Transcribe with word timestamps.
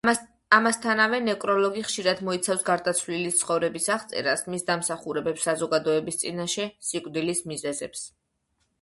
ამასთანავე 0.57 1.19
ნეკროლოგი 1.25 1.83
ხშირად 1.87 2.23
მოიცავს 2.29 2.65
გარდაცვლილის 2.71 3.37
ცხოვრების 3.43 3.87
აღწერას, 3.99 4.45
მის 4.55 4.67
დამსახურებებს 4.73 5.49
საზოგადოების 5.51 6.23
წინაშე, 6.25 6.71
სიკვდილის 6.93 7.49
მიზეზებს. 7.53 8.07